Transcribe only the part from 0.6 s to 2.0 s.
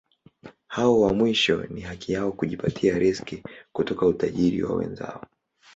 Hao wa mwisho ni